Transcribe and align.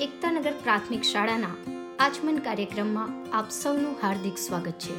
એકતાનગર 0.00 0.52
પ્રાથમિક 0.52 1.02
શાળાના 1.02 1.46
આચમન 1.98 2.38
કાર્યક્રમમાં 2.38 3.36
આપ 3.36 3.50
સૌનું 3.50 3.96
હાર્દિક 4.02 4.38
સ્વાગત 4.38 4.70
છે. 4.70 4.94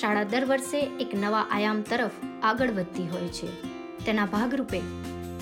શાળા 0.00 0.22
દર 0.22 0.44
વર્ષે 0.44 0.80
એક 0.80 1.14
નવા 1.14 1.46
આયામ 1.50 1.82
તરફ 1.82 2.10
આગળ 2.42 2.70
વધતી 2.70 3.08
હોય 3.08 3.28
છે. 3.28 3.62
તેના 4.04 4.26
ભાગરૂપે 4.26 4.80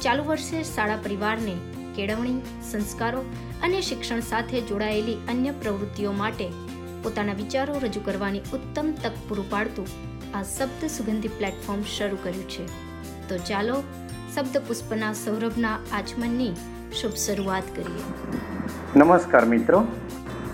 ચાલુ 0.02 0.24
વર્ષે 0.24 0.64
શાળા 0.64 0.96
પરિવારને 0.96 1.56
કેળવણી, 1.94 2.40
સંસ્કારો 2.70 3.20
અને 3.62 3.80
શિક્ષણ 3.80 4.20
સાથે 4.20 4.60
જોડાયેલી 4.60 5.14
અન્ય 5.14 5.50
પ્રવૃત્તિઓ 5.50 6.12
માટે 6.12 6.48
પોતાના 7.02 7.32
વિચારો 7.32 7.78
રજૂ 7.78 8.00
કરવાની 8.00 8.40
ઉત્તમ 8.40 8.92
તક 9.02 9.12
પૂરું 9.28 9.50
પાડતું 9.50 9.86
આ 10.36 10.42
શબ્દ 10.42 10.86
સુગંધી 10.86 11.28
પ્લેટફોર્મ 11.28 11.82
શરૂ 11.98 12.16
કર્યું 12.22 12.48
છે. 12.48 12.66
તો 13.28 13.38
ચાલો 13.38 13.82
શબ્દ 14.34 14.58
પુષ્પના 14.58 15.12
સૌરભના 15.12 15.78
આચમનની 15.92 16.52
શુભ 16.94 17.16
શરૂઆત 17.20 17.68
કરીએ. 17.76 18.04
નમસ્કાર 18.96 19.44
મિત્રો. 19.52 19.78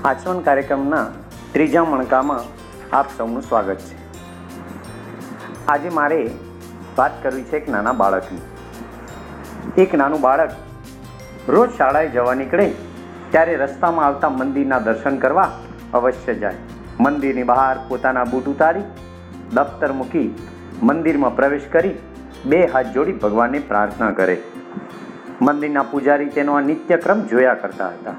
આચમન 0.04 0.38
કાર્યક્રમના 0.40 1.06
ત્રીજા 1.52 1.84
મણકામાં 1.84 2.44
આપ 2.98 3.08
સૌનું 3.16 3.42
સ્વાગત 3.42 3.80
છે. 3.88 3.96
આજે 5.68 5.88
મારે 5.88 6.20
વાત 6.98 7.18
કરવી 7.22 7.42
છે 7.42 7.56
એક 7.56 7.68
નાના 7.68 7.92
બાળકની. 7.92 8.40
એક 9.78 9.94
નાનું 9.94 10.20
બાળક 10.20 10.52
રોજ 11.48 11.70
શાળાએ 11.78 12.08
જવા 12.08 12.34
નીકળે, 12.34 12.66
ત્યારે 13.30 13.56
રસ્તામાં 13.56 14.06
આવતા 14.06 14.28
મંદિરના 14.28 14.78
દર્શન 14.78 15.18
કરવા 15.18 15.50
અવશ્ય 15.94 16.34
જાય. 16.34 16.54
મંદિરની 17.00 17.42
બહાર 17.42 17.76
પોતાના 17.88 18.24
બૂટ 18.24 18.48
ઉતારી, 18.54 18.86
દફતર 19.54 19.92
મૂકી 19.92 20.28
મંદિરમાં 20.82 21.36
પ્રવેશ 21.36 21.68
કરી 21.72 21.94
બે 22.46 22.62
હાથ 22.66 22.86
જોડી 22.96 23.12
ભગવાનને 23.12 23.58
પ્રાર્થના 23.58 24.10
કરે. 24.10 24.38
મંદિરના 25.42 25.82
પૂજારી 25.82 26.26
તેનો 26.26 26.54
આ 26.54 26.60
નિત્યક્રમ 26.60 27.22
જોયા 27.22 27.54
કરતા 27.54 27.88
હતા. 27.88 28.14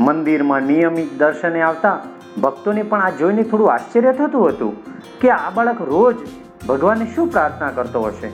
મંદિરમાં 0.00 0.62
નિયમિત 0.62 1.18
દર્શને 1.18 1.62
આવતા 1.62 2.00
ભક્તોને 2.42 2.82
પણ 2.82 3.02
આ 3.02 3.10
જોઈને 3.10 3.42
થોડું 3.42 3.72
આશ્ચર્ય 3.72 4.12
થતું 4.12 4.48
હતું 4.48 4.76
કે 5.20 5.30
આ 5.30 5.50
બાળક 5.50 5.80
રોજ 5.80 6.16
ભગવાનને 6.68 7.06
શું 7.14 7.30
પ્રાર્થના 7.30 7.70
કરતો 7.70 8.02
હશે? 8.02 8.30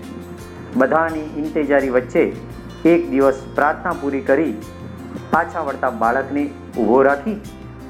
બધાની 0.76 1.20
ઇંતેજારી 1.20 1.90
વચ્ચે 1.90 2.36
એક 2.84 3.10
દિવસ 3.10 3.42
પ્રાર્થના 3.54 3.92
પૂરી 4.00 4.20
કરી 4.20 4.54
પાછા 5.30 5.60
વળતા 5.60 5.90
બાળકને 5.90 6.50
ઊભો 6.78 7.02
રાખી 7.02 7.40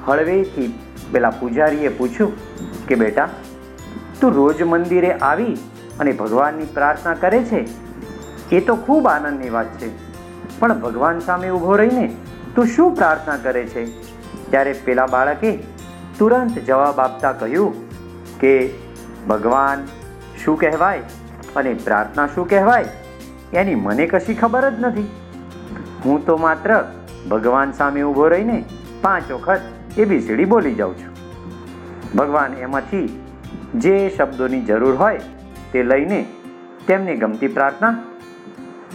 હળવેથી 0.05 0.79
પેલા 1.11 1.29
પૂજારીએ 1.29 1.89
પૂછ્યું 1.89 2.31
કે, 2.85 2.95
બેટા, 2.95 3.29
તું 4.21 4.33
રોજ 4.33 4.61
મંદિરે 4.61 5.11
આવી 5.11 5.57
અને 5.99 6.11
ભગવાનની 6.11 6.65
પ્રાર્થના 6.65 7.13
કરે 7.13 7.43
છે? 7.43 7.67
એ 8.55 8.59
તો 8.59 8.75
ખૂબ 8.75 9.07
આનંદની 9.07 9.49
વાત 9.49 9.65
છે. 9.65 10.08
પણ 10.59 10.79
ભગવાન 10.79 11.19
સામે 11.19 11.49
ઊભો 11.49 11.75
રહીને 11.75 12.15
તું 12.55 12.65
શું 12.65 12.95
પ્રાર્થના 12.95 13.37
કરે 13.37 13.63
છે? 13.63 14.01
ત્યારે 14.51 14.73
પેલા 14.73 15.05
બાળકે 15.05 15.57
તુરંત 16.17 16.59
જવાબ 16.59 16.99
આપતા 16.99 17.31
કહ્યું 17.31 17.73
કે, 18.39 18.69
ભગવાન, 19.29 19.87
શું 20.43 20.59
કહેવાય 20.59 20.99
અને 21.55 21.73
પ્રાર્થના 21.73 22.27
શું 22.27 22.49
કહેવાય? 22.49 22.85
એની 23.53 23.75
મને 23.75 24.07
કશી 24.07 24.33
ખબર 24.33 24.69
જ 24.69 24.73
નથી. 24.79 25.09
હું 26.05 26.25
તો 26.25 26.37
માત્ર 26.37 26.85
ભગવાન 27.31 27.71
સામે 27.71 28.01
ઊભો 28.01 28.27
રહીને 28.27 28.65
પાંચ 29.01 29.31
વખત 29.31 29.61
એબીસીડી 29.97 30.45
બોલી 30.45 30.75
જાઉં 30.75 30.97
છું. 30.97 31.15
ભગવાન 32.17 32.53
એમાંથી 32.53 33.23
જે 33.75 34.09
શબ્દોની 34.17 34.61
જરૂર 34.61 34.95
હોય 34.95 35.19
તે 35.71 35.83
લઈને 35.83 36.25
તેમને 36.87 37.15
ગમતી 37.15 37.47
પ્રાર્થના 37.47 37.97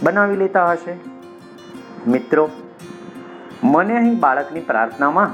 બનાવી 0.03 0.35
લેતા 0.35 0.71
હશે. 0.71 1.14
મિત્રો, 2.05 2.43
મને 3.63 3.93
અહીં 3.97 4.17
બાળકની 4.19 4.61
પ્રાર્થનામાં 4.61 5.31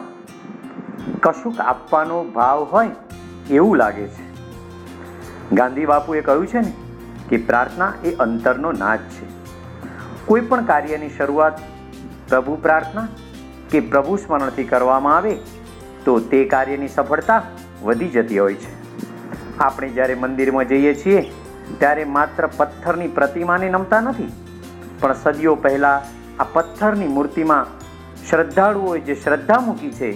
કશુંક 1.24 1.58
આપવાનો 1.64 2.20
ભાવ 2.36 2.62
હોય 2.74 2.94
એવું 3.58 3.76
લાગે 3.82 4.06
છે. 4.08 4.28
ગાંધી 5.52 5.88
બાપુએ 5.92 6.22
કહ્યું 6.28 6.48
છે 6.48 6.62
ને 6.68 6.72
કે 7.30 7.40
પ્રાર્થના 7.50 7.90
એ 8.04 8.14
અંતરનો 8.26 8.72
નાદ 8.84 9.04
છે. 9.16 9.28
કોઈ 10.26 10.46
પણ 10.52 10.70
કાર્યની 10.70 11.12
શરૂઆત 11.18 11.60
પ્રભુ 12.30 12.56
પ્રાર્થના 12.68 13.08
કે 13.74 13.84
પ્રભુ 13.90 14.16
સ્મરણથી 14.24 14.68
કરવામાં 14.72 15.18
આવે 15.18 15.36
તો 16.06 16.16
તે 16.32 16.42
કાર્યની 16.56 16.94
સફળતા 16.96 17.42
વધી 17.84 18.10
જતી 18.16 18.40
હોય 18.46 18.56
છે. 18.56 18.72
આપણે 19.60 19.90
જ્યારે 19.90 20.18
મંદિરમાં 20.24 20.72
જઈએ 20.72 20.96
છીએ, 20.96 21.28
ત્યારે 21.84 22.10
માત્ર 22.16 22.50
પથ્થરની 22.58 23.12
પ્રતિમાને 23.20 23.70
નમતા 23.70 24.02
નથી, 24.02 24.32
પણ 25.00 25.14
સદીઓ 25.14 25.60
પહેલાં 25.68 26.02
આ 26.42 26.46
પથ્થરની 26.54 27.08
મૂર્તિમાં 27.08 27.66
શ્રદ્ધાળુઓએ 28.30 29.00
જે 29.00 29.16
શ્રદ્ધા 29.16 29.60
મૂકી 29.60 29.92
છે, 29.92 30.10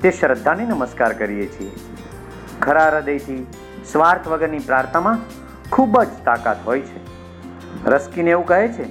તે 0.00 0.10
શ્રદ્ધાને 0.10 0.66
નમસ્કાર 0.66 1.12
કરીએ 1.12 1.46
છીએ. 1.46 1.70
ખરા 2.62 2.88
હૃદયથી 2.88 3.46
સ્વાર્થ 3.92 4.28
વગરની 4.28 4.58
પ્રાર્થનામાં 4.58 5.18
ખૂબ 5.72 6.02
જ 6.02 6.08
તાકાત 6.24 6.56
હોય 6.66 6.80
છે. 6.80 7.00
રસ્કીને 7.84 8.30
એવું 8.30 8.46
કહે 8.46 8.68
છે 8.68 8.84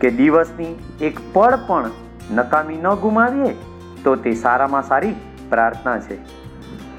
કે 0.00 0.10
દિવસની 0.10 0.88
એક 1.00 1.20
પળ 1.32 1.56
પણ 1.66 1.90
નકામી 2.30 2.76
ન 2.76 2.94
ગુમાવીએ 2.94 3.54
તો 4.04 4.16
તે 4.16 4.34
સારામાં 4.34 4.82
સારી 4.82 5.14
પ્રાર્થના 5.50 5.98
છે. 5.98 6.18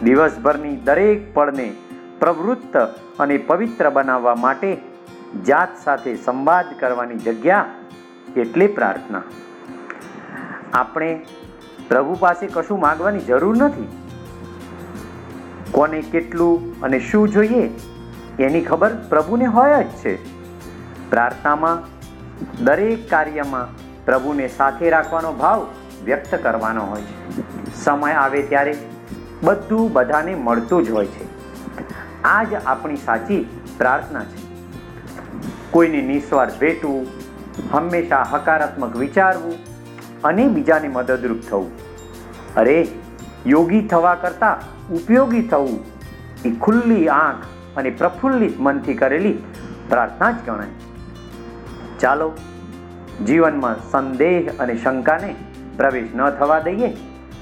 દિવસભરની 0.01 0.75
દરેક 0.75 1.33
પળને 1.33 1.73
પ્રવૃત્ત 2.19 2.77
અને 3.19 3.37
પવિત્ર 3.37 3.89
બનાવવા 3.89 4.35
માટે 4.35 4.77
જાત 5.47 5.69
સાથે 5.83 6.15
સંવાદ 6.15 6.65
કરવાની 6.79 7.15
જગ્યા 7.15 7.65
એટલે 8.37 8.67
પ્રાર્થના. 8.67 9.21
આપણે 10.73 11.25
પ્રભુ 11.87 12.17
પાસે 12.19 12.47
કશું 12.47 12.79
માંગવાની 12.79 13.19
જરૂર 13.19 13.57
નથી. 13.57 13.87
કોને 15.71 16.01
કેટલું 16.01 16.81
અને 16.81 16.99
શું 16.99 17.29
જોઈએ 17.29 17.69
એની 18.39 18.61
ખબર 18.61 18.95
પ્રભુને 19.09 19.45
હોય 19.45 19.83
જ 19.83 19.87
છે. 19.87 20.39
પ્રાર્થનામાં 21.09 21.83
દરેક 22.65 23.09
કાર્યમાં 23.09 23.67
પ્રભુને 24.05 24.47
સાથે 24.47 24.89
રાખવાનો 24.89 25.33
ભાવ 25.33 25.67
વ્યક્ત 26.05 26.35
કરવાનો 26.35 26.85
હોય 26.85 27.01
છે. 27.01 27.29
સમય 27.83 28.11
આવે 28.11 28.41
ત્યારે 28.41 28.77
બધું 29.43 29.93
બધાને 29.93 30.35
મળતું 30.35 30.83
જ 30.83 30.89
હોય 30.89 31.05
છે. 31.05 31.29
આ 32.23 32.43
જ 32.43 32.53
આપણી 32.53 32.95
સાચી 32.95 33.49
પ્રાર્થના 33.77 34.23
છે. 34.23 34.49
કોઈને 35.71 36.01
નિસ્વાર્થ 36.01 36.59
ભેટવું 36.59 37.07
હંમેશા 37.71 38.23
હકારાત્મક 38.23 38.95
વિચારવું 38.95 39.53
અને 40.23 40.47
બીજાને 40.47 40.87
મદદરૂપ 40.87 41.39
થવું. 41.49 41.71
અરે, 42.55 42.87
યોગી 43.45 43.81
થવા 43.81 44.15
કરતાં 44.15 44.57
ઉપયોગી 44.93 45.41
થવું 45.41 45.79
એ 46.45 46.51
ખુલ્લી 46.51 47.07
આંખ 47.07 47.45
અને 47.77 47.89
પ્રફુલ્લિત 47.89 48.59
મનથી 48.59 48.93
કરેલી 48.93 49.37
પ્રાર્થના 49.89 50.31
જ 50.31 50.35
ગણાય. 50.45 50.67
ચાલો, 51.99 52.31
જીવનમાં 53.27 53.89
સંદેહ 53.91 54.49
અને 54.59 54.75
શંકાને 54.75 55.35
પ્રવેશ 55.77 56.09
ન 56.15 56.29
થવા 56.29 56.59
દઈએ. 56.59 56.97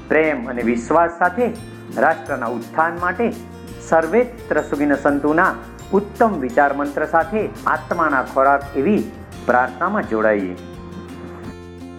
પ્રેમ 0.07 0.49
અને 0.49 0.61
વિશ્વાસ 0.61 1.11
સાથે 1.19 1.47
રાષ્ટ્રના 1.97 2.45
ઉત્થાન 2.45 2.97
માટે 3.01 3.33
સર્વેત્ર 3.89 4.61
સુગીન 4.61 4.95
સંતુના 4.95 5.55
ઉત્તમ 5.93 6.39
વિચાર 6.39 6.73
મંત્ર 6.73 7.05
સાથે 7.05 7.49
આત્માના 7.67 8.23
ખોરાક 8.23 8.77
એવી 8.77 9.03
પ્રાર્થનામાં 9.45 10.09
જોડાઈએ. 10.09 10.55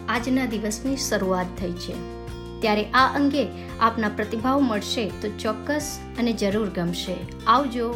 આજના 0.08 0.46
દિવસની 0.46 0.96
શરૂઆત 0.96 1.46
થઈ 1.60 1.72
છે. 1.72 1.94
ત્યારે 2.60 2.84
આ 2.84 3.12
અંગે 3.14 3.48
આપના 3.80 4.08
પ્રતિભાવ 4.08 4.60
મળશે 4.60 5.12
તો 5.22 5.28
ચોક્કસ 5.28 5.98
અને 6.18 6.32
જરૂર 6.32 6.68
ગમશે. 6.68 7.16
આવજો. 7.46 7.94